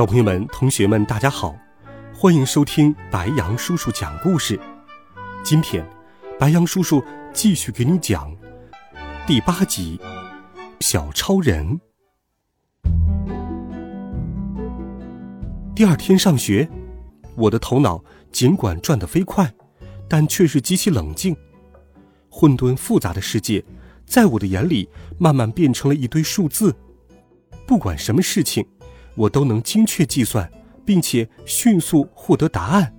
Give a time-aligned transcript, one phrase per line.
[0.00, 1.54] 小朋友们、同学们，大家好，
[2.14, 4.58] 欢迎收听白羊叔叔讲故事。
[5.44, 5.86] 今天，
[6.38, 7.04] 白羊叔叔
[7.34, 8.34] 继续给你讲
[9.26, 10.00] 第八集
[10.80, 11.78] 《小超人》。
[15.76, 16.66] 第二天上学，
[17.36, 19.52] 我的头脑尽管转得飞快，
[20.08, 21.36] 但却是极其冷静。
[22.30, 23.62] 混沌复杂的世界，
[24.06, 26.74] 在我的眼里慢慢变成了一堆数字。
[27.66, 28.66] 不管什么事情。
[29.14, 30.50] 我都能精确计算，
[30.84, 32.94] 并且迅速获得答案，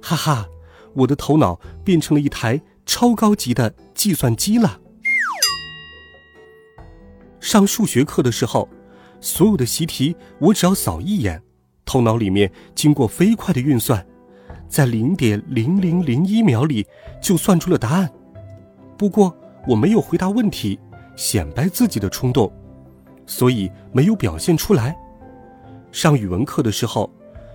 [0.00, 0.48] 哈哈！
[0.94, 4.80] 我的头脑变成了一台超高级的计算机了。
[7.38, 8.68] 上数学课的时候，
[9.20, 11.40] 所有的习题我只要扫一眼，
[11.84, 14.04] 头脑里面经过飞快的运算，
[14.68, 16.86] 在零点零零零一秒里
[17.20, 18.10] 就算出了答案。
[18.98, 19.36] 不过
[19.68, 20.78] 我没有回答问题，
[21.16, 22.52] 显摆自己的冲动，
[23.26, 24.96] 所以没有表现出来。
[25.92, 27.12] 上语文课的时候，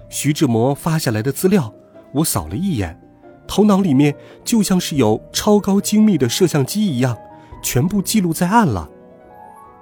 [0.09, 1.73] 徐志摩发下来的资料，
[2.14, 3.00] 我扫了一眼，
[3.47, 7.17] 头脑里面就像是有超高精密的摄像机一样，
[7.63, 8.89] 全部记录在案了。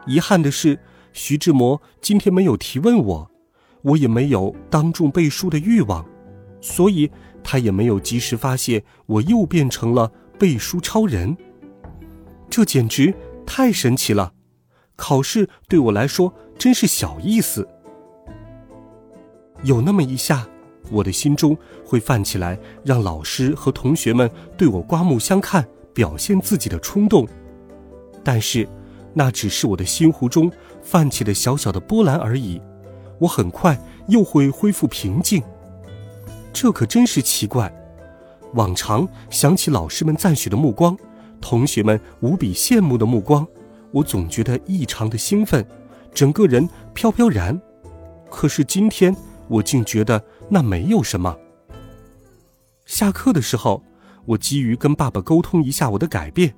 [0.06, 0.80] 遗憾的是，
[1.14, 3.31] 徐志摩今天没有提问我，
[3.81, 6.06] 我也没有当众背书的欲望，
[6.62, 7.09] 所以
[7.44, 11.36] 他也没有及时发现我又变成了背书超人。
[12.50, 13.14] 这简直
[13.46, 14.34] 太神奇了！
[14.96, 17.68] 考试对我来说真是小意思。
[19.64, 20.45] 有那么一下，
[20.92, 27.25] 我的心中会泛起来让老师和同学们对我刮目相看、表现自己的冲动，
[28.23, 28.68] 但是，
[29.13, 32.62] 那只是我的心湖中泛起的小小的波澜而已。
[33.19, 33.79] 我很快
[34.09, 35.41] 又会恢复平静。
[36.52, 37.73] 这可真是奇怪。
[38.53, 40.97] 往常想起老师们赞许的目光，
[41.40, 43.47] 同学们无比羡慕的目光，
[43.91, 45.66] 我总觉得异常的兴奋，
[46.13, 47.59] 整个人飘飘然。
[48.29, 49.16] 可是今天。
[49.48, 51.38] 我竟觉得那没有什么。
[52.86, 53.84] 下课的时候，
[54.26, 56.54] 我急于跟爸爸沟通一下我的改变，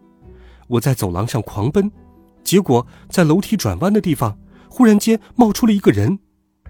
[0.68, 1.92] 我在走廊上狂奔，
[2.44, 4.38] 结果在楼梯转弯的地方，
[4.70, 6.20] 忽然间冒出了一个人。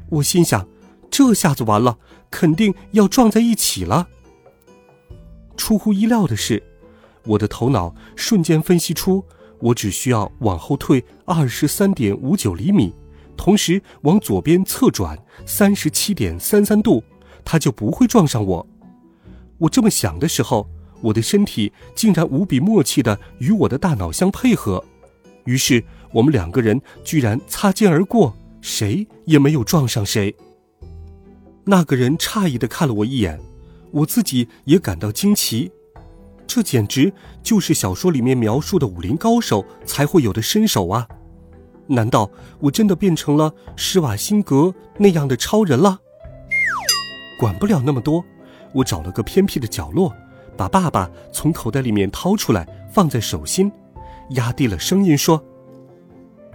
[0.10, 0.68] 我心想，
[1.10, 1.98] 这下子完了，
[2.30, 4.08] 肯定要撞在一起了。
[5.58, 6.62] 出乎意料的是，
[7.26, 9.24] 我的头脑瞬间分析出，
[9.60, 12.94] 我只需要往后退二十三点五九厘米。
[13.38, 17.04] 同时往左边侧转三十七点三三度，
[17.44, 18.68] 他就不会撞上我。
[19.58, 20.68] 我这么想的时候，
[21.02, 24.84] 我的身体竟然无比默契的与我的大脑相配合，
[25.46, 30.36] 于是我们两个人居然擦肩而过，谁也没有撞上谁。
[31.66, 33.40] 那个人诧异的看了我一眼，
[33.92, 35.72] 我自己也感到惊奇，
[36.48, 41.08] 这简直就是小说里面描述的武林高手才会有的身手啊！
[41.88, 42.30] 难道
[42.60, 46.00] 我真的变成了施瓦辛格那样的超人了？
[47.40, 48.24] 管不了那么多，
[48.74, 50.14] 我找了个偏僻的角落，
[50.56, 53.72] 把爸爸从口袋里面掏出来，放在手心，
[54.30, 55.44] 压低了声音说：“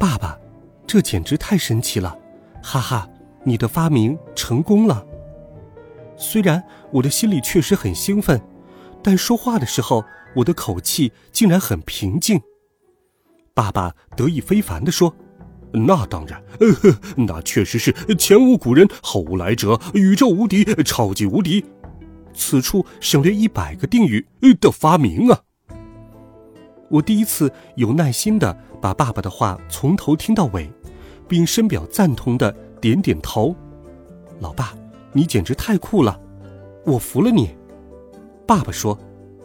[0.01, 0.39] 爸爸，
[0.87, 2.17] 这简直太神奇了，
[2.63, 3.09] 哈哈，
[3.45, 5.07] 你的发明成功了。”
[6.17, 8.41] 虽然我的心里确实很兴奋，
[9.03, 10.05] 但说话的时候，
[10.37, 12.41] 我的口气竟然很平静。
[13.55, 15.15] 爸爸得意非凡地说
[15.73, 21.65] ：“那当然，呃呵，那确实是前无古人后无来者，宇宙无敌，超级无敌，
[22.33, 24.27] 此处省略一百个定语
[24.61, 25.41] 的发明啊！”
[26.89, 30.71] 我第一次有耐心地把爸爸的话从头听到尾，
[31.29, 32.51] 并深表赞同的
[32.81, 33.55] 点点头。
[34.39, 34.75] 老爸，
[35.13, 36.19] 你简直太酷了，
[36.87, 37.51] 我服了你。
[38.47, 38.99] 爸爸说。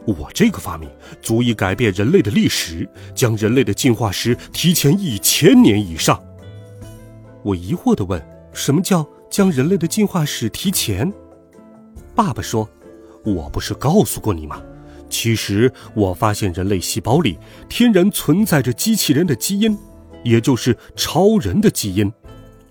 [0.05, 0.89] 我这个发明
[1.21, 6.21] 足以改变人类的历史，将人类的进化史提前一千年以上。
[7.43, 8.23] 我疑惑地问
[8.53, 11.11] ：“什么叫将人类的进化史提前？”
[12.15, 12.69] 爸爸说
[13.25, 14.61] ：“我不是告诉过你吗？
[15.09, 17.37] 其实我发现人类细胞里
[17.69, 19.77] 天然存在着机器人的基因，
[20.23, 22.11] 也就是超人的基因。”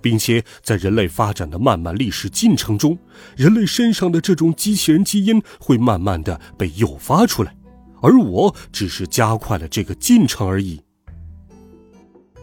[0.04, 2.98] 并且在人类发展的漫漫历史进程中，
[3.38, 7.56] 人类身上的这种机器人基因会慢慢的被诱发出来，
[8.02, 10.82] 而我只是加快了这个进程而已。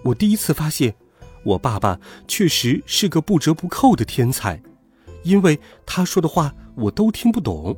[0.03, 0.95] 我第一次发现，
[1.43, 4.59] 我爸爸确实是个不折不扣的天才，
[5.21, 7.77] 因为他说的话我都听不懂。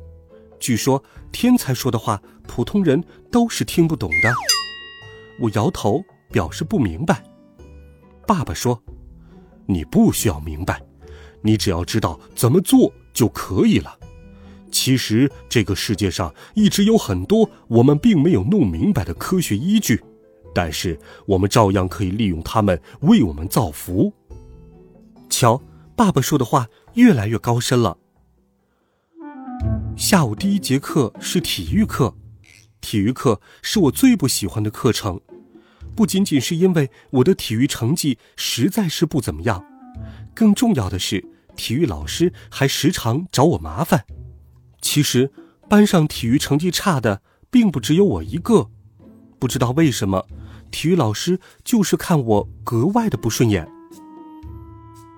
[0.58, 4.32] 据说天才说的话，普通人都是听不懂的。
[5.40, 6.02] 我摇头
[6.32, 7.22] 表示不明白。
[8.26, 8.82] 爸爸说
[9.66, 10.82] ：“你不需要明白，
[11.42, 13.98] 你只要知道怎么做就可以了。
[14.70, 20.02] 其实这个世界上一直有很多我们并没有弄明白的科学依据，
[20.52, 24.12] 但是我们照样可以利用它们为我们造福。”
[25.30, 25.62] 瞧，
[25.96, 27.96] 爸爸说的话越来越高深了。
[29.96, 32.12] 下午第一节课是体育课，
[32.80, 35.20] 体育课是我最不喜欢的课程，
[35.96, 39.64] 不仅仅是因为我的体育成绩实在是不怎么样，
[40.34, 41.24] 更重要的是
[41.56, 44.04] 体育老师还时常找我麻烦。
[44.80, 45.32] 其实
[45.68, 48.70] 班上体育成绩差的并不只有我一个，
[49.38, 50.26] 不知道为什么，
[50.70, 53.68] 体育老师就是看我格外的不顺眼。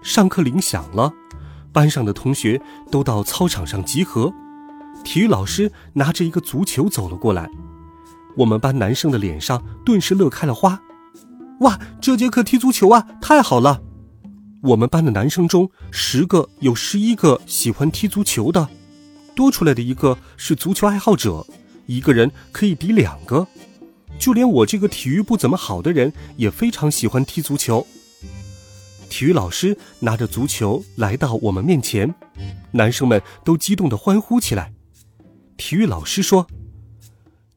[0.02, 1.12] 上课铃响了，
[1.72, 4.32] 班上的同学都到操场上集合。
[5.04, 7.48] 体育老师拿着一个足球走了过来，
[8.36, 10.80] 我们班男生的脸上顿时乐开了花。
[11.60, 13.82] 哇，这节课踢足球啊，太好了！
[14.62, 18.68] 我们班的男生中，十个有十一个喜欢踢足球的，
[19.34, 21.46] 多出来的一个是足球爱好者，
[21.86, 23.46] 一个人可以抵两个。
[24.18, 27.86] 就连我这个体育不怎么好的人，也非常喜欢踢足球。
[29.08, 32.14] 体育老师拿着足球来到我们面前，
[32.72, 34.74] 男生们都激动地欢呼起来。
[35.56, 36.46] 体育老师说：“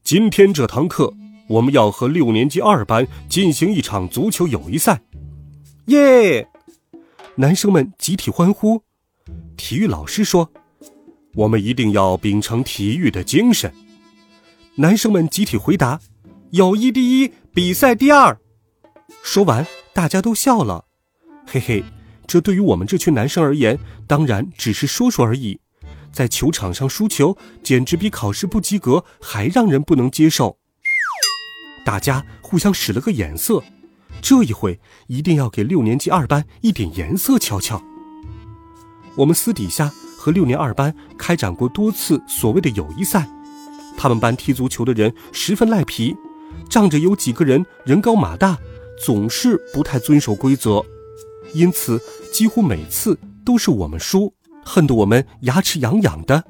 [0.09, 1.13] 今天这堂课，
[1.47, 4.99] 我们要和六年级二班进行一场足球友谊赛。”
[5.85, 6.47] 耶！
[7.35, 8.81] 男生们集体欢呼。
[9.55, 10.49] 体育老师说
[11.37, 13.71] ：“我们一定要秉承体育的精神。”
[14.73, 16.01] 男生们集体回答
[16.53, 18.35] ：“友谊第一，比赛第二。”
[19.21, 20.85] 说完，大家都笑了。
[21.45, 21.83] 嘿嘿，
[22.25, 23.77] 这对于我们这群男生而言，
[24.07, 25.59] 当然只是说说而已。
[26.11, 30.57] 在球场上输球，简直比考试不及格还让人不能接受。
[31.85, 33.63] 大家互相使了个眼色，
[34.21, 37.81] 这一回一定要给六年级二班一点颜色瞧瞧。
[39.15, 43.27] 我们私底下和六年二班开展过多次所谓的友谊赛，
[43.97, 46.15] 他们班踢足球的人十分赖皮，
[46.69, 48.57] 仗着有几个人人高马大，
[49.03, 50.85] 总是不太遵守规则，
[51.53, 51.99] 因此
[52.31, 54.33] 几乎每次都是我们输。
[54.69, 56.45] 恨得我们牙齿痒痒的。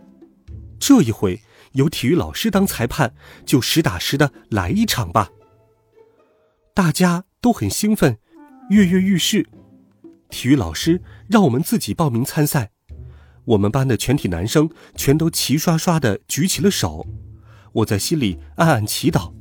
[0.77, 3.13] 这一回有体育老师当裁判，
[3.45, 5.29] 就实打实的来一场吧。
[6.73, 8.17] 大家都很兴奋，
[8.71, 9.47] 跃跃欲试。
[10.29, 12.71] 体育老师让我们自己报名参赛，
[13.45, 17.07] 我们班的全体男生全都齐刷刷的举起了手。
[17.71, 19.31] 我在心里暗暗祈祷，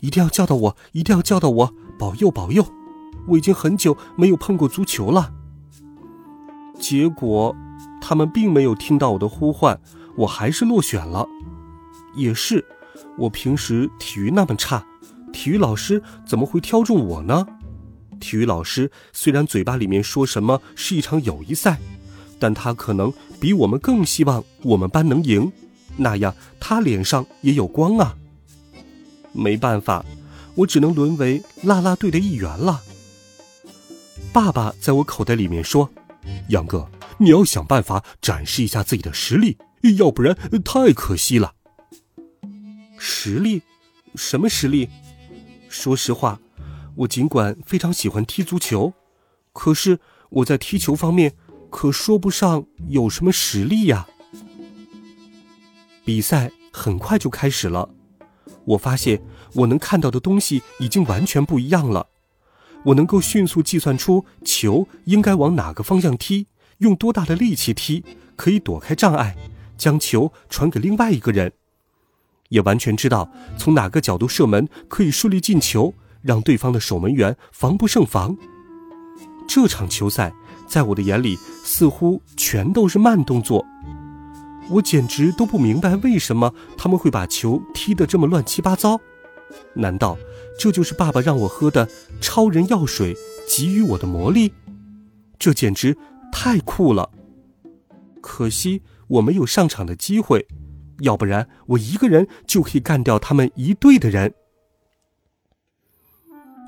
[0.00, 2.66] 一定要叫到我，一定要叫到我，保佑保佑！
[3.28, 5.34] 我已经很久没有碰过足球了。
[6.88, 7.54] 结果。
[8.00, 9.78] 他们并没有听到我的呼唤，
[10.16, 11.26] 我还是落选了。
[12.14, 12.64] 也是，
[13.18, 14.82] 我平时体育那么差，
[15.30, 17.46] 体育老师怎么会挑中我呢？
[18.18, 21.78] 体育老师虽然嘴巴里面说什么是一场友谊赛，
[22.38, 25.52] 但他可能比我们更希望我们班能赢，
[25.98, 28.16] 那样他脸上也有光啊。
[29.32, 30.02] 没办法，
[30.54, 32.80] 我只能沦为啦啦队的一员了。
[34.32, 35.90] 爸爸在我口袋里面说
[36.48, 36.88] ：“杨哥。”
[37.20, 39.58] 你要想办法展示一下自己的实力，
[39.96, 41.52] 要不然太可惜了。
[42.96, 43.62] 实力？
[44.14, 44.88] 什么实力？
[45.68, 46.40] 说实话，
[46.94, 48.92] 我尽管非常喜欢踢足球，
[49.52, 49.98] 可是
[50.30, 51.34] 我在踢球方面
[51.70, 54.06] 可说不上有什么实力呀。
[56.04, 57.88] 比赛很快就开始了，
[58.64, 59.20] 我发现
[59.54, 62.06] 我能看到的东西已经完全不一样了。
[62.84, 66.46] 我能够迅速计算出球应该往哪个方向踢。
[66.78, 68.04] 用多大的力气踢
[68.36, 69.36] 可以躲开障碍，
[69.76, 71.52] 将球传给另外一个人，
[72.50, 75.92] 也完全知道从哪个角度射门可以顺利进球，
[76.22, 78.36] 让对方的守门员防不胜防。
[79.48, 80.32] 这场球赛
[80.68, 83.66] 在我的眼里似乎全都是慢动作，
[84.70, 89.00] 我简直都不明白为什么他们会把球踢得这么乱七八糟。
[89.74, 90.18] 难道
[90.58, 91.88] 这就是爸爸让我喝的
[92.20, 93.16] 超人药水
[93.48, 94.52] 给予我的魔力？
[95.38, 95.96] 这简直……
[96.30, 97.10] 太酷了！
[98.20, 100.46] 可惜我没有上场的机会，
[101.00, 104.34] 要不然我一个人就可以干掉他们一队的人。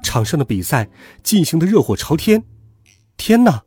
[0.03, 0.89] 场上的比赛
[1.23, 2.43] 进行的热火朝天，
[3.19, 3.65] 天哪！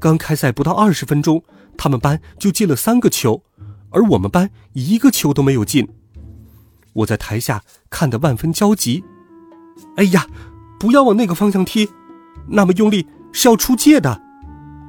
[0.00, 1.44] 刚开赛不到二十分钟，
[1.76, 3.44] 他们班就进了三个球，
[3.90, 5.88] 而我们班一个球都没有进。
[6.98, 9.04] 我在台下看得万分焦急。
[9.96, 10.26] 哎呀，
[10.78, 11.88] 不要往那个方向踢，
[12.48, 14.20] 那么用力是要出界的。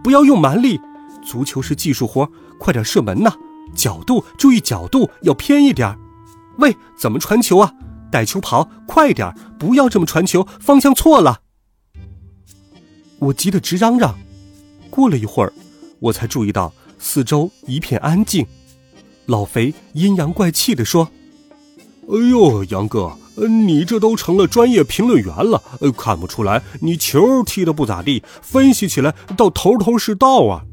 [0.03, 0.79] 不要用蛮力，
[1.21, 3.33] 足球是技术活，快点射门呐！
[3.75, 5.97] 角度注意角度，要偏一点。
[6.57, 7.73] 喂，怎么传球啊？
[8.11, 11.41] 带球跑，快点，不要这么传球，方向错了。
[13.19, 14.17] 我急得直嚷嚷。
[14.89, 15.53] 过了一会儿，
[15.99, 18.47] 我才注意到四周一片安静。
[19.27, 21.11] 老肥阴阳怪气地说
[22.11, 25.61] ：“哎呦，杨哥，你这都成了专业评论员了，
[25.95, 30.65] 看不出来你球踢得不咋地，分析起来倒头头是道啊。”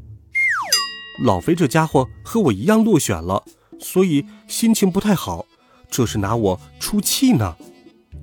[1.23, 3.43] 老肥这家伙和我一样落选了，
[3.79, 5.45] 所以心情不太好，
[5.91, 7.55] 这是拿我出气呢。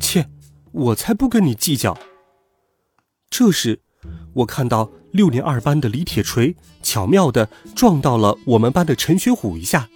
[0.00, 0.26] 切，
[0.73, 1.97] 我才不跟你计较。
[3.30, 3.80] 这时，
[4.33, 9.88] 我看到六年二班的李铁锤巧妙地撞到了我们班的陈学虎一下，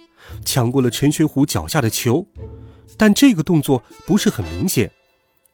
[0.45, 2.25] 抢过了陈学虎脚下的球，
[2.97, 4.91] 但这个动作不是很明显，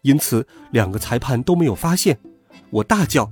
[0.01, 2.17] 因此两个裁判都没有发现。
[2.69, 3.31] 我大叫：“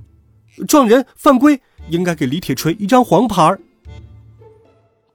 [0.68, 3.56] 撞人，犯规，应该给李铁锤一张黄牌。”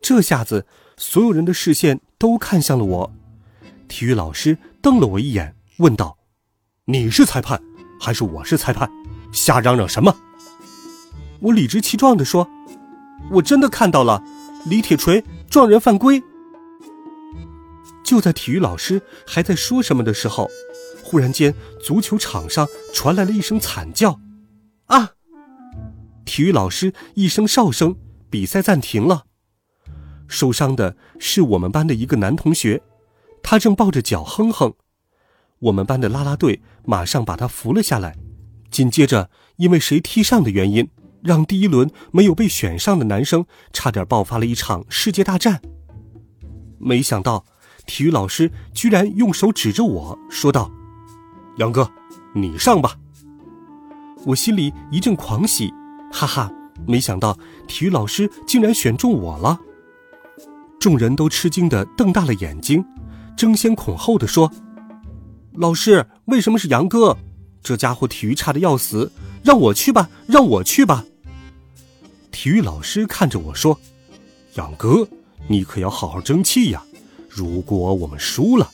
[0.01, 0.65] 这下子，
[0.97, 3.11] 所有人的视线都看向了我。
[3.87, 6.17] 体育老师瞪了我一眼，问道
[6.85, 7.61] ：“你是裁判，
[7.99, 8.89] 还是我是裁判？
[9.31, 10.15] 瞎嚷嚷什么？”
[11.41, 12.47] 我理直气壮地说
[13.31, 14.23] ：“我真的看到了，
[14.65, 16.21] 李铁锤撞人犯规。”
[18.03, 20.49] 就在体育老师还在说什么的时候，
[21.03, 24.19] 忽然间，足球场上传来了一声惨叫
[24.87, 25.11] ：“啊！”
[26.25, 27.95] 体育老师一声哨声，
[28.29, 29.25] 比赛暂停了。
[30.27, 32.81] 受伤的是我们班的一个男同学，
[33.41, 34.73] 他正抱着脚哼哼。
[35.59, 38.15] 我们班的啦啦队马上把他扶了下来。
[38.69, 40.87] 紧接着，因为谁踢上的原因，
[41.23, 45.61] 让第一轮没有被选上的男生差点爆发了一场世界大战。
[46.77, 47.43] 没想到，
[47.89, 50.69] 体育老师居然用手指着我说道
[51.57, 51.89] ：“杨哥，
[52.35, 52.95] 你上吧。”
[54.27, 55.73] 我心里一阵狂喜，
[56.13, 56.51] 哈哈！
[56.87, 57.35] 没想到
[57.67, 59.59] 体育老师竟然选中我了。
[60.79, 62.85] 众人都吃惊的瞪大了眼睛，
[63.35, 64.51] 争先恐后的说
[65.57, 67.17] ：“老师，为什么是杨哥？
[67.63, 69.11] 这家伙体育差的要死，
[69.43, 71.03] 让我去吧，让我去吧。”
[72.29, 73.79] 体育老师看着我说
[74.53, 75.07] ：“杨哥，
[75.47, 76.83] 你可要好好争气呀！
[77.29, 78.69] 如果我们输了，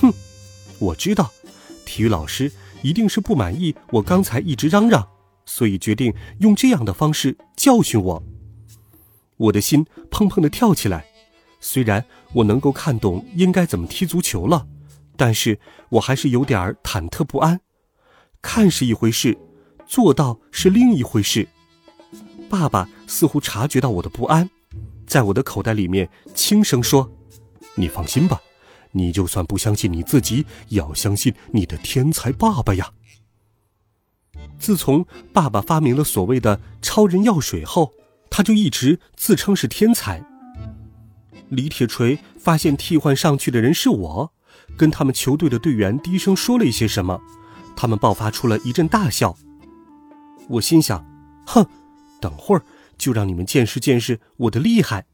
[0.00, 0.12] 哼，
[0.78, 1.30] 我知道，
[1.84, 2.50] 体育老师
[2.82, 5.06] 一定是不满意我刚才一直嚷嚷，
[5.44, 8.22] 所以决定用这样的方式教训我。”
[9.36, 11.04] 我的心砰砰的跳起来，
[11.60, 14.66] 虽然我能够看懂应该怎么踢足球了，
[15.16, 15.58] 但是
[15.90, 17.60] 我还是有点忐忑不安。
[18.40, 19.36] 看是一回事，
[19.86, 21.48] 做到是另一回事。
[22.48, 24.48] 爸爸似乎察觉到我的不安，
[25.06, 27.10] 在我的口袋里面轻声说
[27.76, 28.40] ：“你放心吧，
[28.90, 32.90] 你就算不相信你自己，也要相信你的天才爸爸呀。”
[34.58, 37.92] 自从爸爸发明了所谓的超人药水后。
[38.28, 40.22] 他就一直自称是天才。
[41.48, 44.32] 李铁锤发现替换上去的人是我，
[44.76, 47.20] 跟他们球队的队员低声说了一些什么，
[47.76, 49.38] 他们爆发出了一阵大笑。
[50.48, 51.06] 我心想：
[51.46, 51.64] 哼，
[52.20, 52.62] 等会儿
[52.98, 55.06] 就让你们见识见识我的厉害。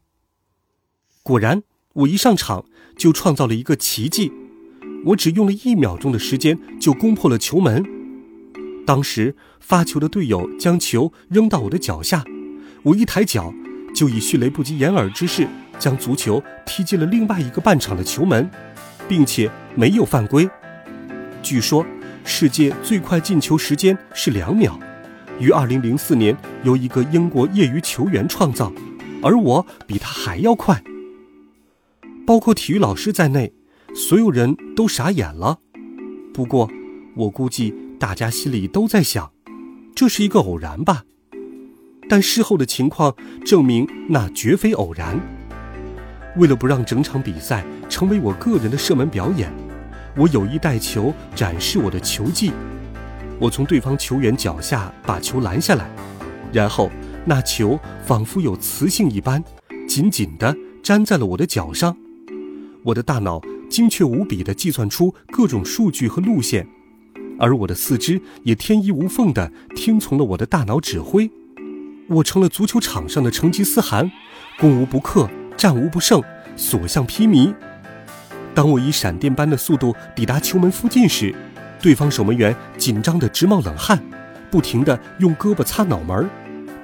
[1.21, 2.65] 果然，我一上场
[2.97, 4.31] 就创造了一个奇迹，
[5.05, 7.85] 我只用了一秒钟的时间就攻破了球门。
[8.83, 12.23] 当时发球的队友将球扔到我的脚下。
[12.81, 13.53] 我一抬脚，
[13.95, 15.47] 就以迅雷不及掩耳之势
[15.77, 18.49] 将足球踢进了另外一个半场的球门，
[19.07, 20.49] 并且没有犯规。
[21.43, 21.85] 据说
[22.25, 24.79] 世界最快进球时间是两秒，
[25.39, 28.73] 于2004年由一个英国业余球员创造，
[29.21, 30.83] 而我比他还要快。
[32.25, 33.53] 包括体育老师在内，
[33.93, 35.59] 所有人都傻眼了。
[36.33, 36.69] 不过，
[37.15, 39.31] 我估计大家心里都在想，
[39.93, 41.03] 这是一个偶然吧。
[42.09, 43.15] 但事后的情况
[43.45, 45.19] 证明，那绝非偶然。
[46.37, 49.51] 为了不让整场比赛成为我个人的射门表演，
[50.15, 52.51] 我有意带球展示我的球技。
[53.39, 55.89] 我从对方球员脚下把球拦下来，
[56.51, 56.89] 然后
[57.25, 59.43] 那球仿佛有磁性一般，
[59.87, 61.95] 紧紧地粘在了我的脚上。
[62.83, 66.67] 我的大脑精确无比地计算出各种数据和路线，
[67.39, 71.29] 而我的四肢也天衣无缝地听从了我的大脑指挥。
[72.09, 74.11] 我成了足球场上的成吉思汗，
[74.59, 76.21] 攻无不克，战无不胜，
[76.57, 77.53] 所向披靡。
[78.53, 81.33] 当我以闪电般的速度抵达球门附近时，
[81.81, 84.03] 对方守门员紧张得直冒冷汗，
[84.51, 86.29] 不停地用胳膊擦脑门，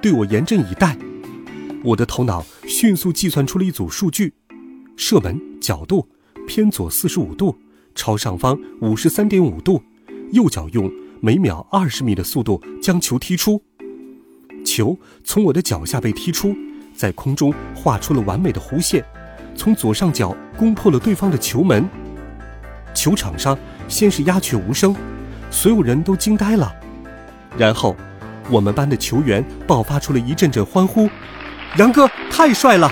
[0.01, 0.97] 对我严阵以待。
[1.83, 4.33] 我的头脑迅速计算出了一组数据：
[4.95, 6.07] 射门角度
[6.47, 7.57] 偏左四十五度，
[7.95, 9.81] 朝上方五十三点五度，
[10.31, 13.61] 右脚用每秒二十米的速度将球踢出。
[14.65, 16.55] 球从我的脚下被踢出，
[16.93, 19.03] 在空中画出了完美的弧线，
[19.55, 21.87] 从左上角攻破了对方的球门。
[22.93, 24.95] 球场上先是鸦雀无声，
[25.49, 26.73] 所有人都惊呆了。
[27.57, 27.95] 然后，
[28.49, 31.09] 我们班的球员爆发出了一阵阵欢呼
[31.77, 32.91] ：“杨哥太帅了！”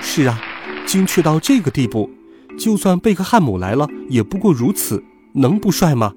[0.00, 0.40] 是啊，
[0.88, 2.08] 精确到这个地步，
[2.58, 5.04] 就算贝克汉姆来了，也不过如此，
[5.34, 6.14] 能不帅吗？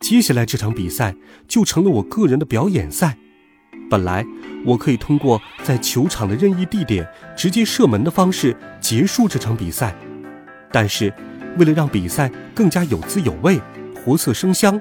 [0.00, 1.14] 接下来这场比赛
[1.46, 3.18] 就成了我个人的表演赛。
[3.90, 4.24] 本来
[4.64, 7.06] 我可以通过在球场的任意地点
[7.36, 9.94] 直接射门的方式结束这场比赛，
[10.72, 11.12] 但是
[11.58, 13.60] 为了让比赛更加有滋有味、
[13.94, 14.80] 活色生香，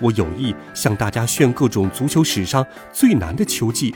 [0.00, 3.92] 我有意向大家炫各种足球史上最难的球技。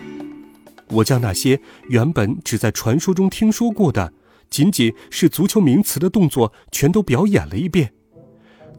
[0.90, 4.12] 我将那些原本只在传说中听说过的，
[4.48, 7.92] 仅仅是足球名词的动作，全都表演了一遍，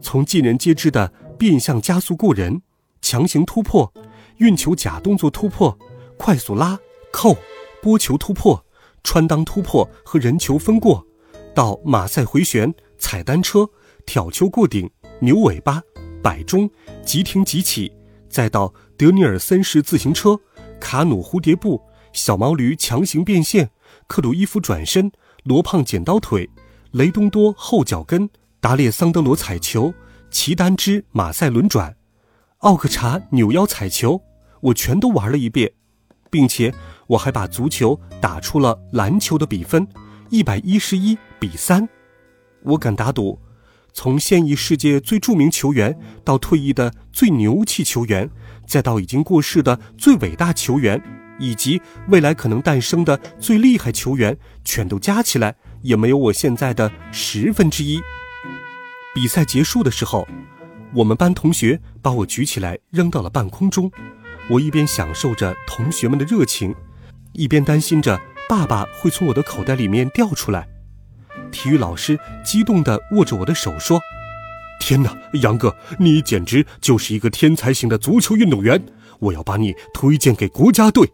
[0.00, 2.62] 从尽人皆知的变向加速过人、
[3.00, 3.92] 强行突破、
[4.38, 5.78] 运球假动作突破、
[6.16, 6.78] 快速拉
[7.12, 7.36] 扣、
[7.80, 8.64] 拨球突破、
[9.04, 11.06] 穿裆突破和人球分过，
[11.54, 13.68] 到马赛回旋、踩单车、
[14.04, 14.90] 挑球过顶、
[15.20, 15.80] 扭尾巴、
[16.20, 16.68] 摆中、
[17.04, 17.92] 急停急起，
[18.28, 20.38] 再到德尼尔森式自行车、
[20.80, 21.80] 卡努蝴蝶步。
[22.12, 23.70] 小毛驴强行变线，
[24.06, 25.12] 克鲁伊夫转身，
[25.44, 26.50] 罗胖剪刀腿，
[26.92, 28.28] 雷东多后脚跟，
[28.60, 29.94] 达列桑德罗踩球，
[30.30, 31.96] 齐丹之马赛轮转，
[32.58, 34.22] 奥克查扭腰踩球，
[34.60, 35.72] 我全都玩了一遍，
[36.30, 36.74] 并且
[37.06, 39.86] 我还把足球打出了篮球的比分，
[40.30, 41.88] 一百一十一比三。
[42.62, 43.38] 我敢打赌，
[43.92, 48.28] 从现役世界最著名球员到退役的最牛气球员，
[48.66, 51.19] 再到已经过世的最伟大球员。
[51.40, 57.98] 以及未来可能诞生的最厉害球员，全都加起来也没有我现在的十分之一。
[59.12, 60.28] 比赛结束的时候，
[60.94, 63.90] 我们班同学把我举起来扔到了半空中，
[64.48, 66.74] 我一边享受着同学们的热情，
[67.32, 70.68] 一边担心着爸爸会从我的口袋里面掉出来。
[71.50, 74.00] 体育老师激动地握着我的手说
[74.80, 78.80] ：“天哪，杨哥，你简直就是一个天才型的足球运动员！
[79.18, 81.10] 我要把你推荐给国家队。”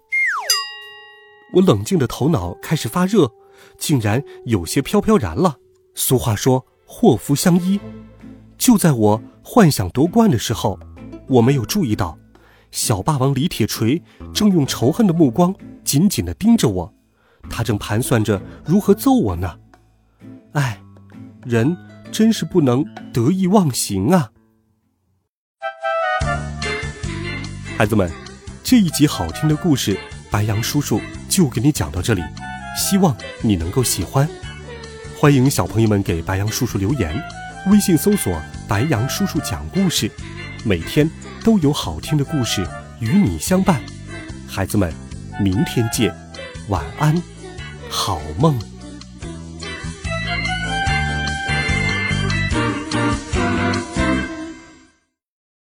[1.54, 3.32] 我冷静的头脑开始发热，
[3.78, 5.56] 竟然有些飘飘然了。
[5.94, 7.80] 俗话说祸福相依，
[8.58, 10.78] 就在我幻想夺冠的时候，
[11.28, 12.18] 我没有注意到，
[12.70, 14.02] 小霸王李铁锤
[14.34, 15.54] 正用仇恨的目光
[15.84, 16.94] 紧紧的盯着我，
[17.48, 19.58] 他正盘算着如何揍我呢。
[20.52, 20.82] 哎，
[21.44, 21.76] 人
[22.10, 24.30] 真是不能得意忘形啊！
[27.78, 28.10] 孩子们，
[28.64, 29.98] 这一集好听的故事，
[30.30, 31.00] 白杨叔叔。
[31.36, 32.22] 就给你讲到这里，
[32.74, 34.26] 希望你能够喜欢。
[35.20, 37.22] 欢迎小朋友们给白羊叔叔留言，
[37.66, 40.10] 微信搜索“白羊叔叔讲故事”，
[40.64, 41.10] 每天
[41.44, 42.66] 都有好听的故事
[43.00, 43.82] 与你相伴。
[44.48, 44.90] 孩子们，
[45.38, 46.10] 明天见，
[46.68, 47.22] 晚安，
[47.90, 48.58] 好梦。